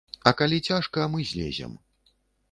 А 0.29 0.31
калі 0.39 0.57
цяжка, 0.69 1.05
мы 1.15 1.25
злезем. 1.31 1.77